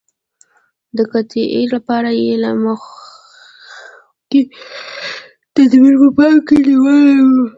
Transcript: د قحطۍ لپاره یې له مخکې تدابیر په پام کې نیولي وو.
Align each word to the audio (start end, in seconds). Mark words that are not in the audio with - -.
د 0.97 0.99
قحطۍ 1.11 1.63
لپاره 1.73 2.09
یې 2.21 2.33
له 2.43 2.51
مخکې 2.65 4.41
تدابیر 5.53 5.93
په 6.01 6.09
پام 6.17 6.33
کې 6.47 6.55
نیولي 6.65 7.15
وو. 7.27 7.41